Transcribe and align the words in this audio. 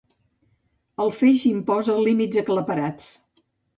El 1.03 1.13
feix 1.17 1.45
imposa 1.49 1.99
límits 2.07 2.41
aclaparats. 2.43 3.11